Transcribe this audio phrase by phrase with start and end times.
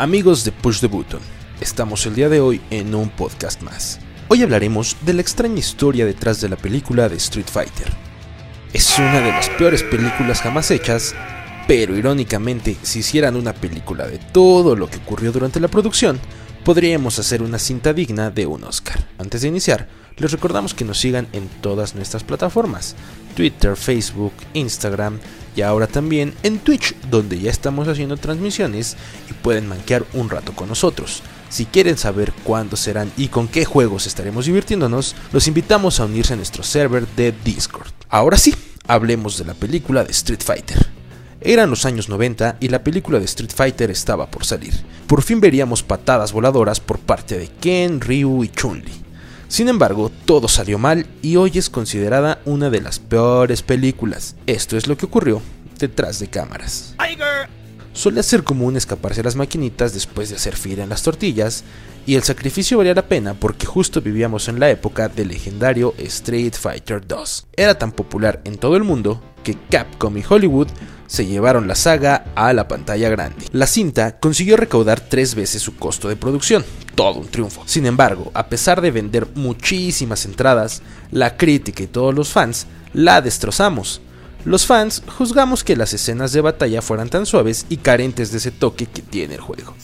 [0.00, 1.20] Amigos de Push the Button,
[1.60, 4.00] estamos el día de hoy en un podcast más.
[4.28, 7.92] Hoy hablaremos de la extraña historia detrás de la película de Street Fighter.
[8.72, 11.14] Es una de las peores películas jamás hechas,
[11.68, 16.18] pero irónicamente, si hicieran una película de todo lo que ocurrió durante la producción,
[16.64, 19.06] podríamos hacer una cinta digna de un Oscar.
[19.18, 19.86] Antes de iniciar,
[20.16, 22.96] les recordamos que nos sigan en todas nuestras plataformas,
[23.36, 25.18] Twitter, Facebook, Instagram
[25.56, 28.96] y ahora también en Twitch, donde ya estamos haciendo transmisiones
[29.30, 31.22] y pueden manquear un rato con nosotros.
[31.48, 36.34] Si quieren saber cuándo serán y con qué juegos estaremos divirtiéndonos, los invitamos a unirse
[36.34, 37.90] a nuestro server de Discord.
[38.08, 38.54] Ahora sí,
[38.86, 40.88] hablemos de la película de Street Fighter.
[41.40, 44.74] Eran los años 90 y la película de Street Fighter estaba por salir.
[45.06, 49.09] Por fin veríamos patadas voladoras por parte de Ken, Ryu y Chun-Li.
[49.50, 54.36] Sin embargo, todo salió mal y hoy es considerada una de las peores películas.
[54.46, 55.42] Esto es lo que ocurrió
[55.76, 56.94] detrás de cámaras.
[57.92, 61.64] Suele ser común escaparse a las maquinitas después de hacer fila en las tortillas,
[62.06, 66.54] y el sacrificio valía la pena porque justo vivíamos en la época del legendario Street
[66.54, 67.48] Fighter 2.
[67.56, 70.68] Era tan popular en todo el mundo que Capcom y Hollywood
[71.10, 73.46] se llevaron la saga a la pantalla grande.
[73.50, 77.64] La cinta consiguió recaudar tres veces su costo de producción, todo un triunfo.
[77.66, 83.20] Sin embargo, a pesar de vender muchísimas entradas, la crítica y todos los fans la
[83.22, 84.00] destrozamos.
[84.44, 88.52] Los fans juzgamos que las escenas de batalla fueran tan suaves y carentes de ese
[88.52, 89.74] toque que tiene el juego.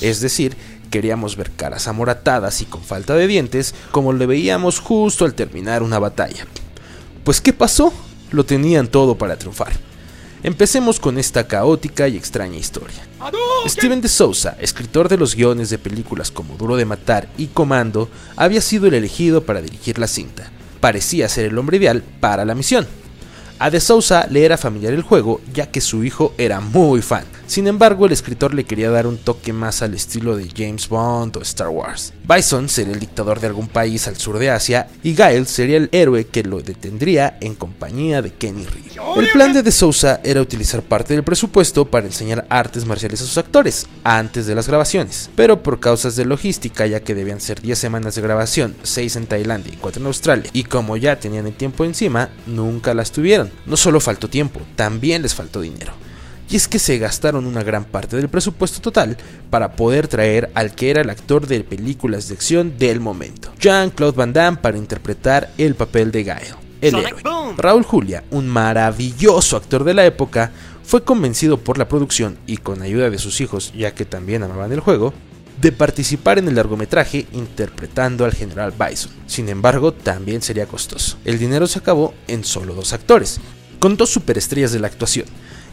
[0.00, 0.56] Es decir,
[0.90, 5.82] queríamos ver caras amoratadas y con falta de dientes como lo veíamos justo al terminar
[5.82, 6.46] una batalla.
[7.24, 7.92] Pues ¿qué pasó?
[8.30, 9.91] Lo tenían todo para triunfar.
[10.44, 13.06] Empecemos con esta caótica y extraña historia.
[13.66, 18.08] Steven de Souza, escritor de los guiones de películas como Duro de Matar y Comando,
[18.34, 20.50] había sido el elegido para dirigir la cinta.
[20.80, 22.88] Parecía ser el hombre ideal para la misión.
[23.60, 27.24] A De Souza le era familiar el juego ya que su hijo era muy fan.
[27.52, 31.36] Sin embargo, el escritor le quería dar un toque más al estilo de James Bond
[31.36, 32.14] o Star Wars.
[32.26, 35.90] Bison sería el dictador de algún país al sur de Asia y Gael sería el
[35.92, 39.20] héroe que lo detendría en compañía de Kenny Ryu.
[39.20, 43.26] El plan de De Souza era utilizar parte del presupuesto para enseñar artes marciales a
[43.26, 47.60] sus actores antes de las grabaciones, pero por causas de logística, ya que debían ser
[47.60, 51.46] 10 semanas de grabación, 6 en Tailandia y 4 en Australia, y como ya tenían
[51.46, 53.52] el tiempo encima, nunca las tuvieron.
[53.66, 55.92] No solo faltó tiempo, también les faltó dinero
[56.52, 59.16] y es que se gastaron una gran parte del presupuesto total
[59.48, 64.16] para poder traer al que era el actor de películas de acción del momento, Jean-Claude
[64.16, 67.22] Van Damme para interpretar el papel de Gael, el héroe.
[67.56, 70.52] Raúl Julia, un maravilloso actor de la época,
[70.84, 74.72] fue convencido por la producción y con ayuda de sus hijos, ya que también amaban
[74.72, 75.14] el juego,
[75.58, 79.10] de participar en el largometraje interpretando al general Bison.
[79.26, 81.16] Sin embargo, también sería costoso.
[81.24, 83.40] El dinero se acabó en solo dos actores,
[83.78, 85.26] con dos superestrellas de la actuación,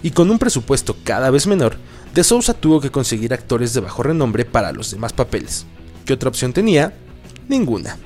[0.04, 1.78] y con un presupuesto cada vez menor,
[2.14, 5.66] De Souza tuvo que conseguir actores de bajo renombre para los demás papeles.
[6.06, 6.94] ¿Qué otra opción tenía?
[7.48, 7.98] Ninguna.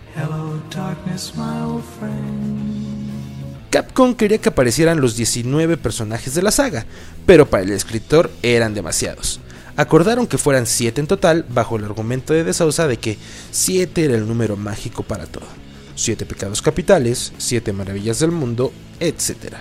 [3.70, 6.86] Capcom quería que aparecieran los 19 personajes de la saga,
[7.26, 9.40] pero para el escritor eran demasiados.
[9.76, 13.18] Acordaron que fueran 7 en total bajo el argumento de De Souza de que
[13.52, 15.48] 7 era el número mágico para todo.
[15.96, 19.56] 7 pecados capitales, 7 maravillas del mundo, etc.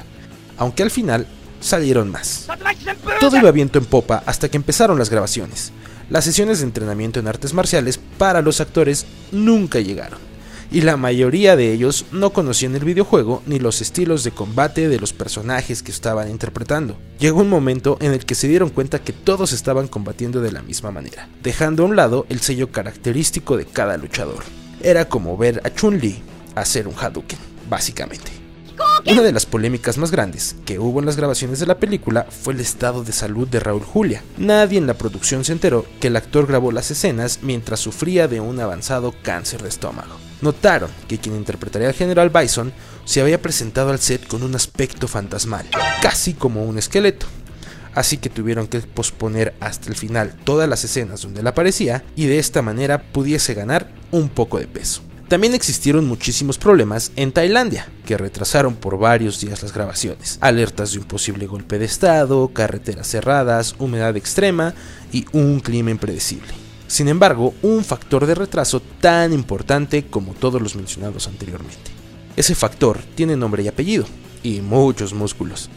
[0.59, 1.27] Aunque al final
[1.63, 2.47] salieron más.
[3.21, 5.73] Todo iba viento en popa hasta que empezaron las grabaciones.
[6.11, 10.19] Las sesiones de entrenamiento en artes marciales para los actores nunca llegaron,
[10.71, 15.01] y la mayoría de ellos no conocían el videojuego ni los estilos de combate de
[15.01, 16.99] los personajes que estaban interpretando.
[17.19, 20.61] Llegó un momento en el que se dieron cuenta que todos estaban combatiendo de la
[20.61, 24.43] misma manera, dejando a un lado el sello característico de cada luchador.
[24.83, 26.23] Era como ver a Chun-Li
[26.55, 27.39] hacer un Hadouken,
[27.71, 28.42] básicamente.
[29.05, 32.55] Una de las polémicas más grandes que hubo en las grabaciones de la película fue
[32.55, 34.23] el estado de salud de Raúl Julia.
[34.37, 38.39] Nadie en la producción se enteró que el actor grabó las escenas mientras sufría de
[38.39, 40.17] un avanzado cáncer de estómago.
[40.41, 42.73] Notaron que quien interpretaría al general Bison
[43.05, 45.69] se había presentado al set con un aspecto fantasmal,
[46.01, 47.27] casi como un esqueleto.
[47.95, 52.27] Así que tuvieron que posponer hasta el final todas las escenas donde él aparecía y
[52.27, 55.03] de esta manera pudiese ganar un poco de peso.
[55.33, 60.37] También existieron muchísimos problemas en Tailandia, que retrasaron por varios días las grabaciones.
[60.43, 64.75] Alertas de un posible golpe de estado, carreteras cerradas, humedad extrema
[65.11, 66.53] y un clima impredecible.
[66.87, 71.91] Sin embargo, un factor de retraso tan importante como todos los mencionados anteriormente.
[72.37, 74.05] Ese factor tiene nombre y apellido,
[74.43, 75.71] y muchos músculos.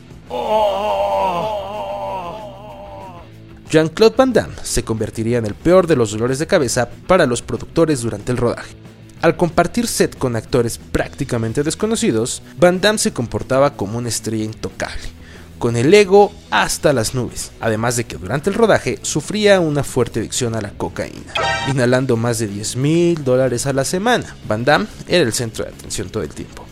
[3.71, 7.41] Jean-Claude Van Damme se convertiría en el peor de los dolores de cabeza para los
[7.41, 8.75] productores durante el rodaje.
[9.21, 15.09] Al compartir set con actores prácticamente desconocidos, Van Damme se comportaba como una estrella intocable,
[15.57, 20.19] con el ego hasta las nubes, además de que durante el rodaje sufría una fuerte
[20.19, 21.33] adicción a la cocaína,
[21.71, 24.35] inhalando más de 10 mil dólares a la semana.
[24.47, 26.65] Van Damme era el centro de atención todo el tiempo.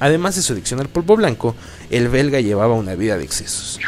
[0.00, 1.54] Además de su adicción al polvo blanco,
[1.90, 3.78] el belga llevaba una vida de excesos.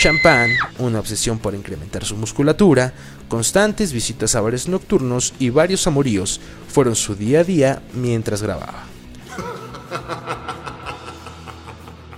[0.00, 2.94] Champán, una obsesión por incrementar su musculatura,
[3.28, 8.84] constantes visitas a bares nocturnos y varios amoríos fueron su día a día mientras grababa.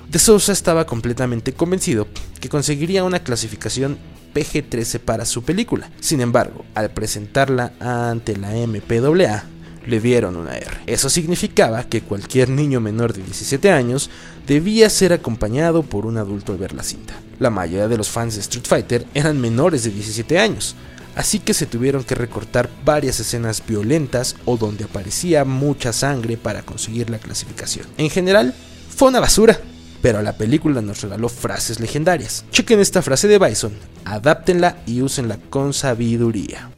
[0.09, 2.07] De Sousa estaba completamente convencido
[2.41, 3.99] que conseguiría una clasificación
[4.33, 5.91] PG-13 para su película.
[5.99, 9.43] Sin embargo, al presentarla ante la MPAA,
[9.87, 10.71] le dieron una R.
[10.87, 14.11] Eso significaba que cualquier niño menor de 17 años
[14.47, 17.15] debía ser acompañado por un adulto al ver la cinta.
[17.39, 20.77] La mayoría de los fans de Street Fighter eran menores de 17 años,
[21.17, 26.63] así que se tuvieron que recortar varias escenas violentas o donde aparecía mucha sangre para
[26.63, 27.87] conseguir la clasificación.
[27.99, 28.55] En general,
[28.89, 29.59] fue una basura
[30.03, 32.45] pero la película nos regaló frases legendarias.
[32.51, 33.73] Chequen esta frase de Bison,
[34.05, 36.71] adáptenla y úsenla con sabiduría.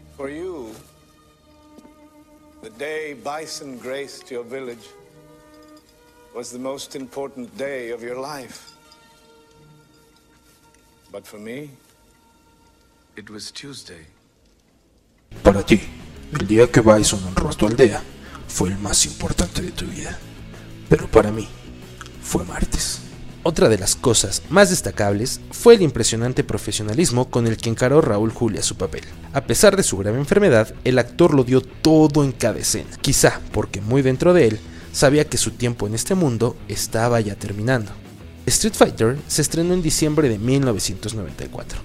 [2.79, 4.89] Day Bison graced your village
[6.35, 8.73] was the most important day of your life.
[11.13, 11.71] But for me,
[13.15, 14.07] it was Tuesday.
[15.45, 15.81] Para ti,
[16.33, 18.03] el día que Bison honró tu aldea
[18.49, 20.19] fue el más importante de tu vida.
[20.89, 21.47] Pero para mí,
[22.23, 23.03] fue martes.
[23.47, 28.33] Otra de las cosas más destacables fue el impresionante profesionalismo con el que encaró Raúl
[28.33, 29.03] Julia su papel.
[29.35, 33.43] A pesar de su grave enfermedad, el actor lo dio todo en cada escena, quizá
[33.53, 34.61] porque muy dentro de él
[34.93, 37.93] sabía que su tiempo en este mundo estaba ya terminando.
[38.47, 41.81] Street Fighter se estrenó en diciembre de 1994,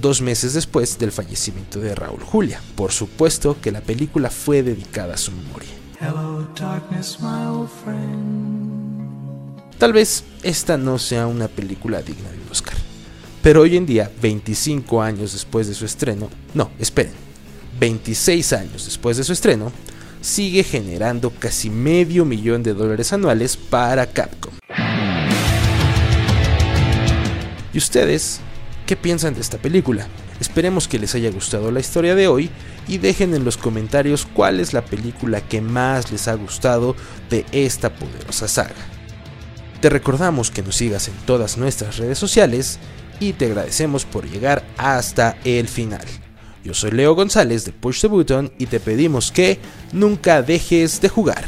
[0.00, 2.62] dos meses después del fallecimiento de Raúl Julia.
[2.74, 5.68] Por supuesto que la película fue dedicada a su memoria.
[9.82, 12.76] Tal vez esta no sea una película digna de un Oscar.
[13.42, 17.10] Pero hoy en día, 25 años después de su estreno, no, esperen,
[17.80, 19.72] 26 años después de su estreno,
[20.20, 24.52] sigue generando casi medio millón de dólares anuales para Capcom.
[27.74, 28.38] ¿Y ustedes
[28.86, 30.06] qué piensan de esta película?
[30.40, 32.50] Esperemos que les haya gustado la historia de hoy
[32.86, 36.94] y dejen en los comentarios cuál es la película que más les ha gustado
[37.30, 39.01] de esta poderosa saga.
[39.82, 42.78] Te recordamos que nos sigas en todas nuestras redes sociales
[43.18, 46.06] y te agradecemos por llegar hasta el final.
[46.62, 49.58] Yo soy Leo González de Push the Button y te pedimos que
[49.92, 51.44] nunca dejes de jugar.